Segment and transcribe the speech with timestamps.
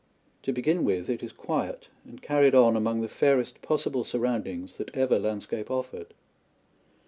[0.41, 4.89] To begin with, it is quiet and carried on among the fairest possible surroundings that
[4.97, 6.15] ever landscape offered.